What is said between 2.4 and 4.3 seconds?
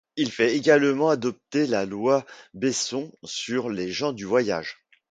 Besson sur les gens du